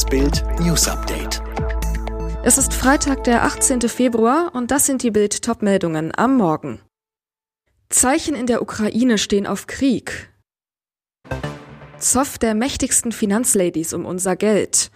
Das 0.00 0.08
Bild 0.08 0.42
News 0.60 0.88
Update. 0.88 1.42
Es 2.42 2.56
ist 2.56 2.72
Freitag, 2.72 3.24
der 3.24 3.44
18. 3.44 3.82
Februar 3.82 4.50
und 4.54 4.70
das 4.70 4.86
sind 4.86 5.02
die 5.02 5.10
Bild 5.10 5.42
Topmeldungen 5.42 6.10
am 6.16 6.38
Morgen. 6.38 6.80
Zeichen 7.90 8.34
in 8.34 8.46
der 8.46 8.62
Ukraine 8.62 9.18
stehen 9.18 9.46
auf 9.46 9.66
Krieg. 9.66 10.32
Zoff 11.98 12.38
der 12.38 12.54
mächtigsten 12.54 13.12
Finanzladies 13.12 13.92
um 13.92 14.06
unser 14.06 14.36
Geld. 14.36 14.90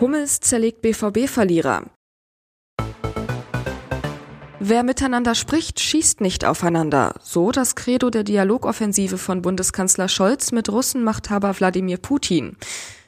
Hummels 0.00 0.40
zerlegt 0.40 0.80
BVB-Verlierer. 0.80 1.90
Wer 4.60 4.82
miteinander 4.82 5.34
spricht, 5.34 5.78
schießt 5.78 6.22
nicht 6.22 6.46
aufeinander. 6.46 7.16
So 7.20 7.52
das 7.52 7.74
Credo 7.74 8.08
der 8.08 8.24
Dialogoffensive 8.24 9.18
von 9.18 9.42
Bundeskanzler 9.42 10.08
Scholz 10.08 10.52
mit 10.52 10.70
Russenmachthaber 10.70 11.60
Wladimir 11.60 11.98
Putin. 11.98 12.56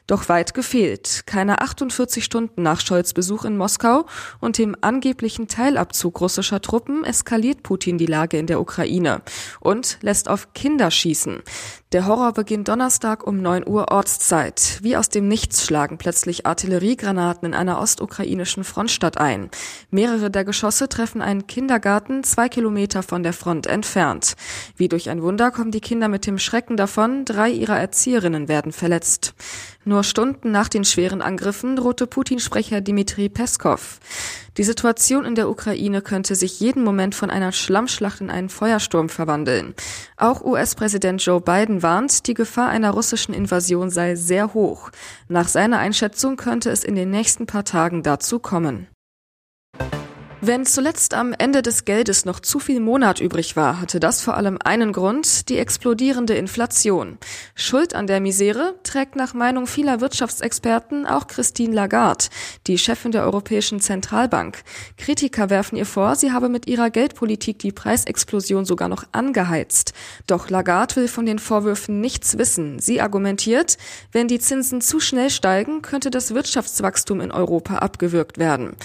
Doch 0.07 0.29
weit 0.29 0.53
gefehlt. 0.53 1.23
Keine 1.25 1.61
48 1.61 2.23
Stunden 2.23 2.61
nach 2.61 2.79
Scholz 2.79 3.13
Besuch 3.13 3.43
in 3.43 3.57
Moskau 3.57 4.05
und 4.39 4.59
dem 4.59 4.75
angeblichen 4.81 5.47
Teilabzug 5.47 6.21
russischer 6.21 6.61
Truppen 6.61 7.03
eskaliert 7.03 7.63
Putin 7.63 7.97
die 7.97 8.05
Lage 8.05 8.37
in 8.37 8.45
der 8.45 8.61
Ukraine 8.61 9.23
und 9.59 9.97
lässt 10.01 10.29
auf 10.29 10.53
Kinder 10.53 10.91
schießen. 10.91 11.41
Der 11.91 12.07
Horror 12.07 12.33
beginnt 12.33 12.67
Donnerstag 12.67 13.25
um 13.27 13.43
9 13.43 13.67
Uhr 13.67 13.91
Ortszeit. 13.91 14.79
Wie 14.81 14.97
aus 14.97 15.09
dem 15.09 15.27
Nichts 15.27 15.63
schlagen 15.63 15.99
plötzlich 15.99 16.45
Artilleriegranaten 16.47 17.45
in 17.45 17.53
einer 17.53 17.79
ostukrainischen 17.79 18.63
Frontstadt 18.63 19.19
ein. 19.19 19.51
Mehrere 19.91 20.31
der 20.31 20.45
Geschosse 20.45 20.89
treffen 20.89 21.21
einen 21.21 21.45
Kindergarten 21.45 22.23
zwei 22.23 22.49
Kilometer 22.49 23.03
von 23.03 23.21
der 23.21 23.33
Front 23.33 23.67
entfernt. 23.67 24.33
Wie 24.75 24.87
durch 24.87 25.11
ein 25.11 25.21
Wunder 25.21 25.51
kommen 25.51 25.69
die 25.69 25.79
Kinder 25.79 26.07
mit 26.07 26.25
dem 26.25 26.39
Schrecken 26.39 26.75
davon. 26.75 27.23
Drei 27.23 27.51
ihrer 27.51 27.77
Erzieherinnen 27.77 28.47
werden 28.47 28.71
verletzt. 28.71 29.35
Nur 29.83 30.03
Stunden 30.03 30.51
nach 30.51 30.69
den 30.69 30.85
schweren 30.85 31.21
Angriffen 31.21 31.75
drohte 31.75 32.07
Putin-Sprecher 32.07 32.81
Dmitri 32.81 33.29
Peskov. 33.29 33.99
Die 34.57 34.63
Situation 34.63 35.25
in 35.25 35.35
der 35.35 35.49
Ukraine 35.49 36.01
könnte 36.01 36.35
sich 36.35 36.59
jeden 36.59 36.83
Moment 36.83 37.13
von 37.13 37.29
einer 37.29 37.51
Schlammschlacht 37.51 38.21
in 38.21 38.29
einen 38.29 38.49
Feuersturm 38.49 39.09
verwandeln. 39.09 39.73
Auch 40.15 40.45
US-Präsident 40.45 41.23
Joe 41.25 41.41
Biden 41.41 41.83
warnt, 41.83 42.27
die 42.27 42.33
Gefahr 42.33 42.69
einer 42.69 42.91
russischen 42.91 43.33
Invasion 43.33 43.89
sei 43.89 44.15
sehr 44.15 44.53
hoch. 44.53 44.91
Nach 45.27 45.49
seiner 45.49 45.79
Einschätzung 45.79 46.37
könnte 46.37 46.69
es 46.69 46.83
in 46.85 46.95
den 46.95 47.09
nächsten 47.09 47.47
paar 47.47 47.65
Tagen 47.65 48.01
dazu 48.01 48.39
kommen. 48.39 48.87
Wenn 50.41 50.65
zuletzt 50.65 51.13
am 51.13 51.33
Ende 51.37 51.61
des 51.61 51.85
Geldes 51.85 52.25
noch 52.25 52.39
zu 52.39 52.59
viel 52.59 52.79
Monat 52.79 53.21
übrig 53.21 53.55
war, 53.55 53.79
hatte 53.79 53.99
das 54.01 54.21
vor 54.21 54.35
allem 54.35 54.57
einen 54.63 54.91
Grund, 54.91 55.47
die 55.49 55.57
explodierende 55.57 56.35
Inflation. 56.35 57.17
Schuld 57.55 57.95
an 57.95 58.05
der 58.05 58.19
Misere 58.19 58.75
trägt 58.83 59.15
nach 59.15 59.33
Meinung 59.33 59.65
vieler 59.65 60.01
Wirtschaftsexperten 60.01 61.05
auch 61.05 61.27
Christine 61.27 61.73
Lagarde, 61.73 62.25
die 62.67 62.77
Chefin 62.77 63.11
der 63.11 63.23
Europäischen 63.23 63.79
Zentralbank. 63.79 64.61
Kritiker 64.97 65.49
werfen 65.49 65.77
ihr 65.77 65.85
vor, 65.85 66.15
sie 66.15 66.33
habe 66.33 66.49
mit 66.49 66.67
ihrer 66.67 66.89
Geldpolitik 66.89 67.57
die 67.59 67.71
Preisexplosion 67.71 68.65
sogar 68.65 68.89
noch 68.89 69.05
angeheizt. 69.13 69.93
Doch 70.27 70.49
Lagarde 70.49 70.97
will 70.97 71.07
von 71.07 71.25
den 71.25 71.39
Vorwürfen 71.39 72.01
nichts 72.01 72.37
wissen. 72.37 72.79
Sie 72.79 72.99
argumentiert, 72.99 73.77
wenn 74.11 74.27
die 74.27 74.39
Zinsen 74.39 74.81
zu 74.81 74.99
schnell 74.99 75.29
steigen, 75.29 75.81
könnte 75.81 76.11
das 76.11 76.35
Wirtschaftswachstum 76.35 77.21
in 77.21 77.31
Europa 77.31 77.77
abgewürgt 77.77 78.37
werden. 78.37 78.75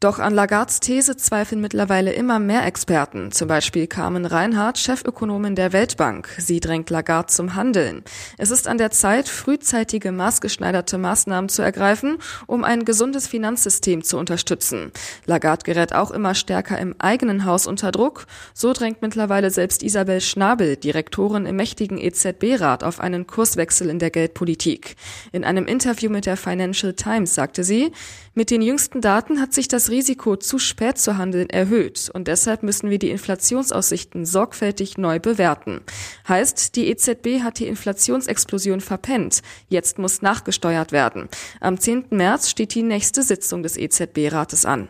Doch 0.00 0.20
an 0.20 0.32
Lagards 0.32 0.78
These 0.78 1.16
zweifeln 1.16 1.60
mittlerweile 1.60 2.12
immer 2.12 2.38
mehr 2.38 2.64
Experten, 2.64 3.32
zum 3.32 3.48
Beispiel 3.48 3.88
Carmen 3.88 4.26
Reinhardt, 4.26 4.78
Chefökonomin 4.78 5.56
der 5.56 5.72
Weltbank. 5.72 6.28
Sie 6.38 6.60
drängt 6.60 6.88
Lagarde 6.88 7.26
zum 7.26 7.56
Handeln. 7.56 8.04
Es 8.36 8.52
ist 8.52 8.68
an 8.68 8.78
der 8.78 8.92
Zeit, 8.92 9.28
frühzeitige 9.28 10.12
maßgeschneiderte 10.12 10.98
Maßnahmen 10.98 11.48
zu 11.48 11.62
ergreifen, 11.62 12.18
um 12.46 12.62
ein 12.62 12.84
gesundes 12.84 13.26
Finanzsystem 13.26 14.04
zu 14.04 14.18
unterstützen. 14.18 14.92
Lagarde 15.26 15.64
gerät 15.64 15.92
auch 15.92 16.12
immer 16.12 16.36
stärker 16.36 16.78
im 16.78 16.94
eigenen 17.00 17.44
Haus 17.44 17.66
unter 17.66 17.90
Druck. 17.90 18.26
So 18.54 18.72
drängt 18.72 19.02
mittlerweile 19.02 19.50
selbst 19.50 19.82
Isabel 19.82 20.20
Schnabel, 20.20 20.76
Direktorin 20.76 21.44
im 21.44 21.56
mächtigen 21.56 21.98
EZB-Rat, 21.98 22.84
auf 22.84 23.00
einen 23.00 23.26
Kurswechsel 23.26 23.90
in 23.90 23.98
der 23.98 24.10
Geldpolitik. 24.10 24.94
In 25.32 25.42
einem 25.42 25.66
Interview 25.66 26.08
mit 26.08 26.24
der 26.24 26.36
Financial 26.36 26.92
Times 26.92 27.34
sagte 27.34 27.64
sie, 27.64 27.90
mit 28.38 28.52
den 28.52 28.62
jüngsten 28.62 29.00
Daten 29.00 29.40
hat 29.40 29.52
sich 29.52 29.66
das 29.66 29.87
Risiko, 29.90 30.36
zu 30.36 30.58
spät 30.58 30.98
zu 30.98 31.16
handeln, 31.16 31.50
erhöht 31.50 32.10
und 32.12 32.28
deshalb 32.28 32.62
müssen 32.62 32.90
wir 32.90 32.98
die 32.98 33.10
Inflationsaussichten 33.10 34.26
sorgfältig 34.26 34.98
neu 34.98 35.18
bewerten. 35.18 35.80
Heißt, 36.28 36.76
die 36.76 36.88
EZB 36.88 37.42
hat 37.42 37.58
die 37.58 37.66
Inflationsexplosion 37.66 38.80
verpennt. 38.80 39.42
Jetzt 39.68 39.98
muss 39.98 40.22
nachgesteuert 40.22 40.92
werden. 40.92 41.28
Am 41.60 41.78
10. 41.78 42.06
März 42.10 42.50
steht 42.50 42.74
die 42.74 42.82
nächste 42.82 43.22
Sitzung 43.22 43.62
des 43.62 43.76
EZB-Rates 43.76 44.64
an. 44.64 44.88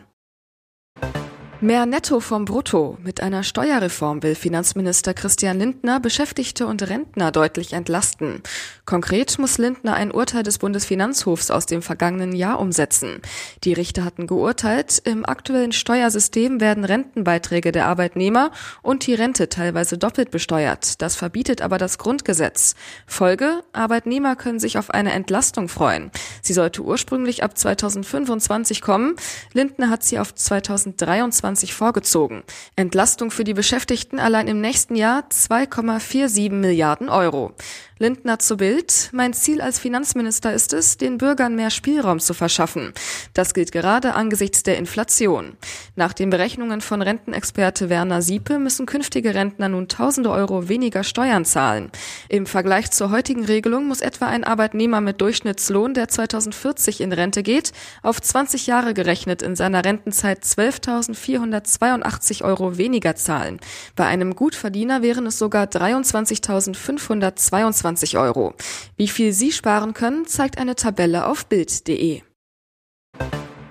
Mehr 1.61 1.85
Netto 1.85 2.21
vom 2.21 2.45
Brutto. 2.45 2.97
Mit 3.03 3.21
einer 3.21 3.43
Steuerreform 3.43 4.23
will 4.23 4.33
Finanzminister 4.33 5.13
Christian 5.13 5.59
Lindner 5.59 5.99
Beschäftigte 5.99 6.65
und 6.65 6.89
Rentner 6.89 7.33
deutlich 7.33 7.73
entlasten. 7.73 8.41
Konkret 8.85 9.37
muss 9.39 9.57
Lindner 9.57 9.93
ein 9.95 10.11
Urteil 10.11 10.43
des 10.43 10.57
Bundesfinanzhofs 10.57 11.51
aus 11.51 11.65
dem 11.65 11.81
vergangenen 11.81 12.31
Jahr 12.31 12.61
umsetzen. 12.61 13.21
Die 13.65 13.73
Richter 13.73 14.05
hatten 14.05 14.25
geurteilt, 14.25 15.01
im 15.03 15.25
aktuellen 15.25 15.73
Steuersystem 15.73 16.61
werden 16.61 16.85
Rentenbeiträge 16.85 17.73
der 17.73 17.87
Arbeitnehmer 17.87 18.51
und 18.81 19.05
die 19.05 19.13
Rente 19.13 19.49
teilweise 19.49 19.97
doppelt 19.97 20.31
besteuert. 20.31 21.01
Das 21.01 21.17
verbietet 21.17 21.61
aber 21.61 21.77
das 21.77 21.97
Grundgesetz. 21.97 22.75
Folge, 23.05 23.63
Arbeitnehmer 23.73 24.37
können 24.37 24.61
sich 24.61 24.77
auf 24.77 24.91
eine 24.91 25.11
Entlastung 25.11 25.67
freuen. 25.67 26.09
Sie 26.41 26.53
sollte 26.53 26.83
ursprünglich 26.83 27.43
ab 27.43 27.57
2025 27.57 28.79
kommen. 28.79 29.17
Lindner 29.51 29.89
hat 29.89 30.03
sie 30.03 30.19
auf 30.19 30.33
2023 30.33 31.48
2020 31.49 31.73
vorgezogen. 31.73 32.43
Entlastung 32.75 33.31
für 33.31 33.43
die 33.43 33.53
Beschäftigten 33.53 34.19
allein 34.19 34.47
im 34.47 34.61
nächsten 34.61 34.95
Jahr 34.95 35.23
2,47 35.29 36.51
Milliarden 36.51 37.09
Euro. 37.09 37.53
Lindner 38.01 38.39
zu 38.39 38.55
Bild. 38.55 39.09
Mein 39.11 39.33
Ziel 39.33 39.59
als 39.59 39.77
Finanzminister 39.77 40.53
ist 40.53 40.71
es, 40.71 40.95
den 40.95 41.17
Bürgern 41.17 41.55
mehr 41.55 41.69
Spielraum 41.69 42.21
zu 42.21 42.33
verschaffen. 42.33 42.93
Das 43.33 43.53
gilt 43.53 43.73
gerade 43.73 44.13
angesichts 44.13 44.63
der 44.63 44.77
Inflation. 44.77 45.57
Nach 45.97 46.13
den 46.13 46.29
Berechnungen 46.29 46.79
von 46.79 47.01
Rentenexperte 47.01 47.89
Werner 47.89 48.21
Siepe 48.21 48.57
müssen 48.57 48.85
künftige 48.85 49.35
Rentner 49.35 49.67
nun 49.67 49.89
tausende 49.89 50.31
Euro 50.31 50.69
weniger 50.69 51.03
Steuern 51.03 51.43
zahlen. 51.43 51.91
Im 52.29 52.45
Vergleich 52.45 52.89
zur 52.91 53.11
heutigen 53.11 53.43
Regelung 53.43 53.89
muss 53.89 53.99
etwa 53.99 54.27
ein 54.27 54.45
Arbeitnehmer 54.45 55.01
mit 55.01 55.19
Durchschnittslohn, 55.19 55.93
der 55.93 56.07
2040 56.07 57.01
in 57.01 57.11
Rente 57.11 57.43
geht, 57.43 57.73
auf 58.01 58.21
20 58.21 58.65
Jahre 58.65 58.93
gerechnet 58.93 59.41
in 59.41 59.57
seiner 59.57 59.83
Rentenzeit 59.83 60.45
12.482 60.45 62.45
Euro 62.45 62.77
weniger 62.77 63.17
zahlen. 63.17 63.59
Bei 63.97 64.05
einem 64.05 64.37
Gutverdiener 64.37 65.01
wären 65.01 65.25
es 65.25 65.37
sogar 65.37 65.65
23.522 65.65 67.88
25 67.89 68.17
Euro. 68.17 68.53
Wie 68.97 69.07
viel 69.07 69.33
Sie 69.33 69.51
sparen 69.51 69.93
können, 69.93 70.25
zeigt 70.25 70.57
eine 70.57 70.75
Tabelle 70.75 71.25
auf 71.25 71.45
Bild.de. 71.45 72.21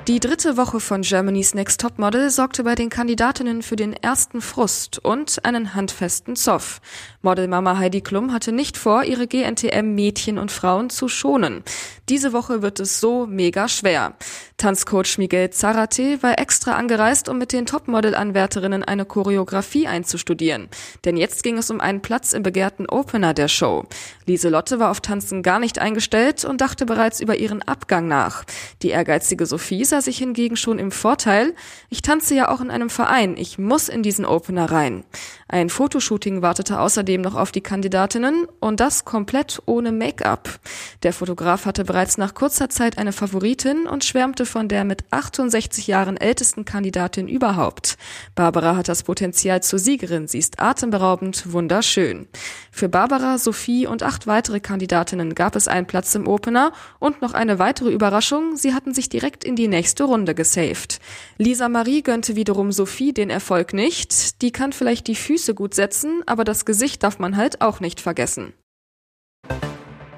Die 0.08 0.20
dritte 0.20 0.56
Woche 0.56 0.80
von 0.80 1.02
Germany's 1.02 1.52
Next 1.52 1.82
Topmodel 1.82 2.30
sorgte 2.30 2.64
bei 2.64 2.74
den 2.74 2.88
Kandidatinnen 2.88 3.60
für 3.60 3.76
den 3.76 3.92
ersten 3.92 4.40
Frust 4.40 4.98
und 5.04 5.44
einen 5.44 5.74
handfesten 5.74 6.34
Zoff. 6.34 6.80
Modelmama 7.20 7.76
Heidi 7.76 8.00
Klum 8.00 8.32
hatte 8.32 8.50
nicht 8.50 8.78
vor, 8.78 9.04
ihre 9.04 9.26
GNTM-Mädchen 9.26 10.38
und 10.38 10.50
Frauen 10.50 10.88
zu 10.88 11.08
schonen. 11.08 11.62
Diese 12.08 12.32
Woche 12.32 12.62
wird 12.62 12.80
es 12.80 13.00
so 13.00 13.26
mega 13.26 13.68
schwer. 13.68 14.14
Tanzcoach 14.56 15.18
Miguel 15.18 15.50
Zarate 15.50 16.22
war 16.22 16.38
extra 16.38 16.72
angereist, 16.72 17.28
um 17.28 17.36
mit 17.36 17.52
den 17.52 17.66
Topmodel-Anwärterinnen 17.66 18.82
eine 18.82 19.04
Choreografie 19.04 19.88
einzustudieren. 19.88 20.68
Denn 21.04 21.18
jetzt 21.18 21.42
ging 21.42 21.58
es 21.58 21.70
um 21.70 21.82
einen 21.82 22.00
Platz 22.00 22.32
im 22.32 22.42
begehrten 22.42 22.88
Opener 22.88 23.34
der 23.34 23.48
Show. 23.48 23.84
Lieselotte 24.24 24.78
war 24.78 24.90
auf 24.90 25.02
Tanzen 25.02 25.42
gar 25.42 25.58
nicht 25.58 25.78
eingestellt 25.78 26.46
und 26.46 26.62
dachte 26.62 26.86
bereits 26.86 27.20
über 27.20 27.36
ihren 27.36 27.60
Abgang 27.60 28.08
nach. 28.08 28.44
Die 28.82 28.88
ehrgeizige 28.88 29.44
Sophie 29.44 29.84
sah 29.84 29.97
sich 30.02 30.18
hingegen 30.18 30.56
schon 30.56 30.78
im 30.78 30.90
Vorteil. 30.90 31.54
Ich 31.90 32.02
tanze 32.02 32.34
ja 32.34 32.48
auch 32.48 32.60
in 32.60 32.70
einem 32.70 32.90
Verein. 32.90 33.36
Ich 33.36 33.58
muss 33.58 33.88
in 33.88 34.02
diesen 34.02 34.24
Opener 34.24 34.70
rein. 34.70 35.04
Ein 35.48 35.70
Fotoshooting 35.70 36.42
wartete 36.42 36.78
außerdem 36.78 37.22
noch 37.22 37.34
auf 37.34 37.52
die 37.52 37.62
Kandidatinnen 37.62 38.46
und 38.60 38.80
das 38.80 39.06
komplett 39.06 39.62
ohne 39.64 39.92
Make-up. 39.92 40.60
Der 41.02 41.14
Fotograf 41.14 41.64
hatte 41.64 41.84
bereits 41.84 42.18
nach 42.18 42.34
kurzer 42.34 42.68
Zeit 42.68 42.98
eine 42.98 43.12
Favoritin 43.12 43.86
und 43.86 44.04
schwärmte 44.04 44.44
von 44.44 44.68
der 44.68 44.84
mit 44.84 45.04
68 45.10 45.86
Jahren 45.86 46.18
ältesten 46.18 46.66
Kandidatin 46.66 47.28
überhaupt. 47.28 47.96
Barbara 48.34 48.76
hat 48.76 48.88
das 48.88 49.04
Potenzial 49.04 49.62
zur 49.62 49.78
Siegerin. 49.78 50.28
Sie 50.28 50.38
ist 50.38 50.60
atemberaubend 50.60 51.50
wunderschön. 51.52 52.28
Für 52.70 52.90
Barbara, 52.90 53.38
Sophie 53.38 53.86
und 53.86 54.02
acht 54.02 54.26
weitere 54.26 54.60
Kandidatinnen 54.60 55.34
gab 55.34 55.56
es 55.56 55.66
einen 55.66 55.86
Platz 55.86 56.14
im 56.14 56.28
Opener 56.28 56.72
und 56.98 57.22
noch 57.22 57.32
eine 57.32 57.58
weitere 57.58 57.90
Überraschung. 57.90 58.56
Sie 58.56 58.74
hatten 58.74 58.92
sich 58.92 59.08
direkt 59.08 59.44
in 59.44 59.56
die 59.56 59.66
nächste 59.88 60.04
Runde 60.04 60.34
gesaved. 60.34 61.00
Lisa 61.38 61.66
Marie 61.70 62.02
gönnte 62.02 62.36
wiederum 62.36 62.72
Sophie 62.72 63.14
den 63.14 63.30
Erfolg 63.30 63.72
nicht. 63.72 64.42
Die 64.42 64.52
kann 64.52 64.74
vielleicht 64.74 65.06
die 65.06 65.14
Füße 65.14 65.54
gut 65.54 65.72
setzen, 65.72 66.22
aber 66.26 66.44
das 66.44 66.66
Gesicht 66.66 67.02
darf 67.02 67.18
man 67.18 67.38
halt 67.38 67.62
auch 67.62 67.80
nicht 67.80 67.98
vergessen. 67.98 68.52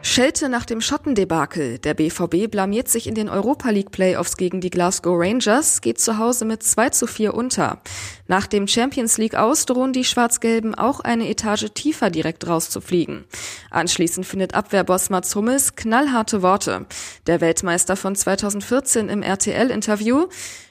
Schelte 0.02 0.48
nach 0.48 0.64
dem 0.64 0.80
Schottendebakel. 0.80 1.78
Der 1.78 1.92
BVB 1.92 2.50
blamiert 2.50 2.88
sich 2.88 3.06
in 3.06 3.14
den 3.14 3.28
Europa 3.28 3.68
League 3.68 3.90
Playoffs 3.90 4.38
gegen 4.38 4.62
die 4.62 4.70
Glasgow 4.70 5.14
Rangers, 5.18 5.82
geht 5.82 6.00
zu 6.00 6.16
Hause 6.16 6.46
mit 6.46 6.62
2 6.62 6.88
zu 6.90 7.06
4 7.06 7.34
unter. 7.34 7.82
Nach 8.26 8.46
dem 8.46 8.66
Champions 8.66 9.18
League 9.18 9.34
aus 9.34 9.66
drohen 9.66 9.92
die 9.92 10.04
Schwarz-Gelben 10.04 10.74
auch 10.74 11.00
eine 11.00 11.28
Etage 11.28 11.66
tiefer 11.74 12.08
direkt 12.08 12.46
rauszufliegen. 12.46 13.24
Anschließend 13.70 14.24
findet 14.24 14.54
Abwehrboss 14.54 15.10
Mats 15.10 15.34
Hummels 15.36 15.76
knallharte 15.76 16.40
Worte. 16.40 16.86
Der 17.26 17.42
Weltmeister 17.42 17.94
von 17.94 18.16
2014 18.16 19.10
im 19.10 19.22
RTL-Interview 19.22 20.28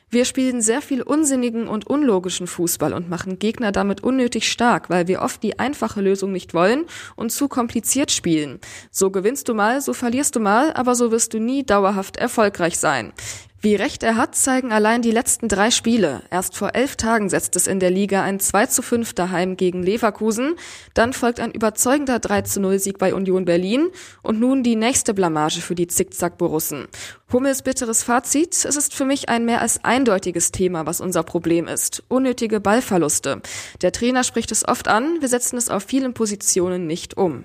wir 0.09 0.25
spielen 0.25 0.61
sehr 0.61 0.81
viel 0.81 1.01
unsinnigen 1.01 1.67
und 1.67 1.87
unlogischen 1.87 2.47
Fußball 2.47 2.93
und 2.93 3.09
machen 3.09 3.37
Gegner 3.37 3.71
damit 3.71 4.01
unnötig 4.01 4.51
stark, 4.51 4.89
weil 4.89 5.07
wir 5.07 5.21
oft 5.21 5.43
die 5.43 5.59
einfache 5.59 6.01
Lösung 6.01 6.31
nicht 6.31 6.53
wollen 6.53 6.85
und 7.15 7.31
zu 7.31 7.47
kompliziert 7.47 8.11
spielen. 8.11 8.59
So 8.91 9.11
gewinnst 9.11 9.49
du 9.49 9.53
mal, 9.53 9.81
so 9.81 9.93
verlierst 9.93 10.35
du 10.35 10.39
mal, 10.39 10.73
aber 10.73 10.95
so 10.95 11.11
wirst 11.11 11.33
du 11.33 11.39
nie 11.39 11.63
dauerhaft 11.63 12.17
erfolgreich 12.17 12.79
sein. 12.79 13.13
Wie 13.61 13.75
recht 13.75 14.03
er 14.03 14.15
hat, 14.15 14.35
zeigen 14.35 14.71
allein 14.71 15.01
die 15.01 15.11
letzten 15.11 15.49
drei 15.49 15.69
Spiele. 15.69 16.21
Erst 16.31 16.55
vor 16.55 16.75
elf 16.75 16.95
Tagen 16.95 17.27
setzt 17.27 17.57
es 17.57 17.67
in 17.67 17.81
der 17.81 17.91
Liga 17.91 18.23
ein 18.23 18.39
2 18.39 18.67
zu 18.67 18.81
5 18.81 19.13
daheim 19.13 19.57
gegen 19.57 19.83
Leverkusen. 19.83 20.55
Dann 20.93 21.11
folgt 21.11 21.41
ein 21.41 21.51
überzeugender 21.51 22.19
3 22.19 22.43
zu 22.43 22.61
0 22.61 22.79
Sieg 22.79 22.97
bei 22.99 23.13
Union 23.13 23.43
Berlin. 23.43 23.89
Und 24.21 24.39
nun 24.39 24.63
die 24.63 24.77
nächste 24.77 25.13
Blamage 25.13 25.59
für 25.59 25.75
die 25.75 25.87
Zickzack-Borussen. 25.87 26.87
Hummels 27.33 27.61
bitteres 27.61 28.01
Fazit. 28.01 28.63
Es 28.63 28.77
ist 28.77 28.95
für 28.95 29.03
mich 29.03 29.27
ein 29.27 29.43
mehr 29.43 29.59
als 29.59 29.83
eindeutiges 29.83 30.53
Thema, 30.53 30.85
was 30.85 31.01
unser 31.01 31.23
Problem 31.23 31.67
ist. 31.67 32.01
Unnötige 32.07 32.61
Ballverluste. 32.61 33.41
Der 33.81 33.91
Trainer 33.91 34.23
spricht 34.23 34.53
es 34.53 34.65
oft 34.65 34.87
an. 34.87 35.17
Wir 35.19 35.27
setzen 35.27 35.57
es 35.57 35.67
auf 35.67 35.83
vielen 35.83 36.13
Positionen 36.13 36.87
nicht 36.87 37.17
um. 37.17 37.43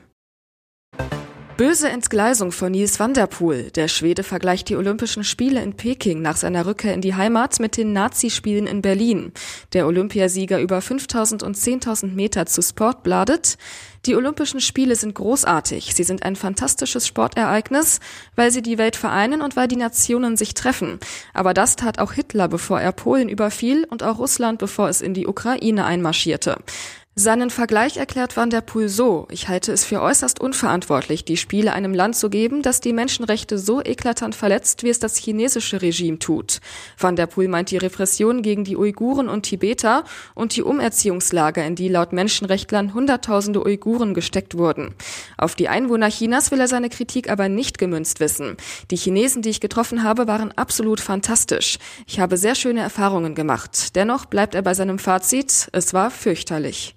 Böse 1.57 1.89
Entgleisung 1.89 2.51
von 2.51 2.73
Nils 2.73 2.99
van 2.99 3.15
der 3.15 3.29
Poel. 3.29 3.71
Der 3.71 3.87
Schwede 3.87 4.25
vergleicht 4.25 4.69
die 4.69 4.75
Olympischen 4.75 5.23
Spiele 5.23 5.63
in 5.63 5.75
Peking 5.75 6.21
nach 6.21 6.37
seiner 6.37 6.67
Rückkehr 6.67 6.95
in 6.95 7.01
die 7.01 7.15
Heimat 7.15 7.61
mit 7.61 7.77
den 7.77 7.93
Nazi-Spielen 7.93 8.67
in 8.67 8.83
Berlin. 8.83 9.31
Der 9.73 9.87
Olympiasieger 9.87 10.61
über 10.61 10.81
5000 10.81 11.45
und 11.45 11.57
10.000 11.57 12.09
Meter 12.09 12.47
zu 12.47 12.61
Sport 12.61 13.05
bladet. 13.05 13.57
Die 14.05 14.17
Olympischen 14.17 14.61
Spiele 14.61 14.97
sind 14.97 15.15
großartig. 15.15 15.95
Sie 15.95 16.03
sind 16.03 16.25
ein 16.25 16.35
fantastisches 16.35 17.07
Sportereignis, 17.07 18.01
weil 18.35 18.51
sie 18.51 18.61
die 18.61 18.77
Welt 18.77 18.97
vereinen 18.97 19.41
und 19.41 19.55
weil 19.55 19.69
die 19.69 19.77
Nationen 19.77 20.37
sich 20.37 20.55
treffen. 20.55 20.99
Aber 21.35 21.55
das 21.55 21.77
tat 21.77 22.01
auch 22.01 22.13
Hitler, 22.15 22.49
bevor 22.49 22.81
er 22.81 22.91
Polen 22.91 23.29
überfiel 23.29 23.85
und 23.89 24.03
auch 24.03 24.19
Russland, 24.19 24.59
bevor 24.59 24.89
es 24.89 25.01
in 25.01 25.15
die 25.15 25.29
Ukraine 25.29 25.85
einmarschierte. 25.85 26.57
Seinen 27.17 27.51
Vergleich 27.51 27.97
erklärt 27.97 28.37
Van 28.37 28.51
der 28.51 28.61
Poel 28.61 28.89
so, 28.89 29.29
ich 29.31 29.47
halte 29.47 29.71
es 29.71 29.85
für 29.85 30.03
äußerst 30.03 30.41
unverantwortlich, 30.41 31.25
die 31.25 31.37
Spiele 31.37 31.73
einem 31.73 31.95
Land 31.95 32.17
zu 32.17 32.29
geben, 32.29 32.61
das 32.61 32.81
die 32.81 32.93
Menschenrechte 32.93 33.57
so 33.57 33.81
eklatant 33.81 34.35
verletzt, 34.35 34.83
wie 34.83 34.89
es 34.89 34.99
das 34.99 35.17
chinesische 35.17 35.81
Regime 35.81 36.19
tut. 36.19 36.59
Van 36.99 37.15
der 37.15 37.29
Poel 37.29 37.47
meint 37.47 37.71
die 37.71 37.77
Repression 37.77 38.43
gegen 38.43 38.65
die 38.65 38.77
Uiguren 38.77 39.29
und 39.29 39.43
Tibeter 39.43 40.03
und 40.35 40.57
die 40.57 40.65
Umerziehungslager, 40.65 41.65
in 41.65 41.77
die 41.77 41.89
laut 41.89 42.13
Menschenrechtlern 42.13 42.95
Hunderttausende 42.95 43.65
Uiguren 43.65 44.13
gesteckt 44.13 44.59
wurden. 44.59 44.93
Auf 45.39 45.55
die 45.55 45.69
Einwohner 45.69 46.09
Chinas 46.09 46.51
will 46.51 46.59
er 46.59 46.67
seine 46.67 46.89
Kritik 46.89 47.31
aber 47.31 47.49
nicht 47.49 47.79
gemünzt 47.79 48.19
wissen. 48.19 48.57
Die 48.91 48.97
Chinesen, 48.97 49.41
die 49.41 49.51
ich 49.51 49.61
getroffen 49.61 50.03
habe, 50.03 50.27
waren 50.27 50.51
absolut 50.51 50.99
fantastisch. 50.99 51.79
Ich 52.09 52.19
habe 52.19 52.37
sehr 52.37 52.57
schöne 52.57 52.81
Erfahrungen 52.81 53.37
gemacht. 53.37 53.95
Dennoch 53.95 54.25
bleibt 54.27 54.57
er 54.57 54.63
bei 54.63 54.75
seinem 54.75 54.99
Fazit, 54.99 55.69
es 55.71 55.95
war 55.95 56.11
fürchterlich. 56.11 56.97